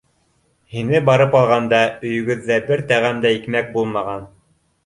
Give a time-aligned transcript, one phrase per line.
[0.75, 4.31] Һине барып алғанда, өйөгөҙҙә бер тәғәм дә икмәк булмаған.